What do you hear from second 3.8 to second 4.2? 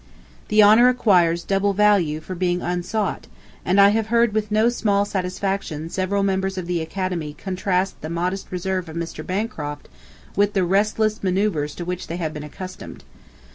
have